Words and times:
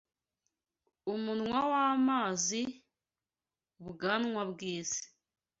umunwa 1.13 1.59
w'amazi, 1.71 2.61
ubwanwa 3.81 4.41
bw'isi 4.51 5.03